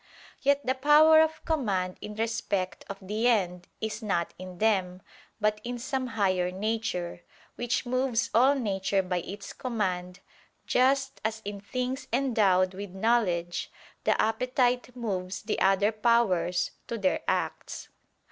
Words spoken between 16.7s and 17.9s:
to their acts.